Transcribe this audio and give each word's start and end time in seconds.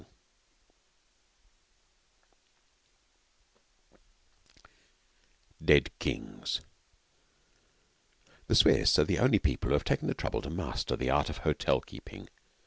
V 5.59 5.63
DEAD 5.63 5.91
KINGS 5.99 6.61
The 8.47 8.55
Swiss 8.55 8.97
are 8.97 9.03
the 9.05 9.19
only 9.19 9.37
people 9.37 9.67
who 9.69 9.73
have 9.73 9.83
taken 9.83 10.07
the 10.07 10.15
trouble 10.15 10.41
to 10.41 10.49
master 10.49 10.95
the 10.95 11.11
art 11.11 11.29
of 11.29 11.37
hotel 11.39 11.81
keeping. 11.81 12.29